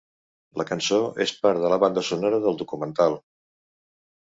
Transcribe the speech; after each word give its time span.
La 0.61 0.65
cançó 0.69 0.97
és 1.25 1.33
part 1.43 1.61
de 1.65 1.71
la 1.75 1.79
banda 1.85 2.05
sonora 2.09 2.41
del 2.47 2.59
documental. 2.65 3.21